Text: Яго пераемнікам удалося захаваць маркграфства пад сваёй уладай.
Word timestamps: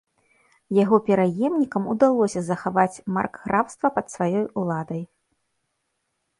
Яго 0.83 0.97
пераемнікам 1.09 1.83
удалося 1.93 2.41
захаваць 2.49 3.01
маркграфства 3.19 3.87
пад 4.01 4.05
сваёй 4.17 4.45
уладай. 4.63 5.03